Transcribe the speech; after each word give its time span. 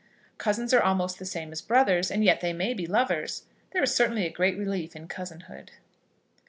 Cousins 0.39 0.73
are 0.73 0.81
almost 0.81 1.19
the 1.19 1.27
same 1.27 1.51
as 1.51 1.61
brothers, 1.61 2.09
and 2.09 2.23
yet 2.23 2.41
they 2.41 2.53
may 2.53 2.73
be 2.73 2.87
lovers. 2.87 3.43
There 3.69 3.83
is 3.83 3.93
certainly 3.93 4.25
a 4.25 4.31
great 4.31 4.57
relief 4.57 4.95
in 4.95 5.07
cousinhood. 5.07 5.73